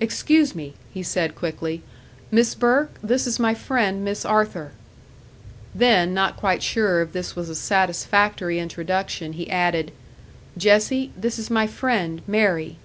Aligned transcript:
"Excuse 0.00 0.56
me," 0.56 0.74
he 0.92 1.04
said, 1.04 1.36
quickly. 1.36 1.82
"Miss 2.32 2.52
Burke, 2.56 2.98
this 3.00 3.28
is 3.28 3.38
my 3.38 3.54
friend, 3.54 4.04
Miss 4.04 4.24
Arthur." 4.24 4.72
Then, 5.72 6.12
not 6.12 6.36
quite 6.36 6.64
sure 6.64 7.00
if 7.00 7.12
this 7.12 7.36
was 7.36 7.48
a 7.48 7.54
satisfactory 7.54 8.58
introduction, 8.58 9.34
he 9.34 9.48
added, 9.48 9.92
"Jessie, 10.58 11.12
this 11.16 11.38
is 11.38 11.48
my 11.48 11.68
friend, 11.68 12.22
Mary." 12.26 12.76